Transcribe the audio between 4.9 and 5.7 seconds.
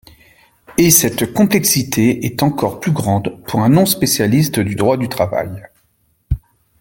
du travail.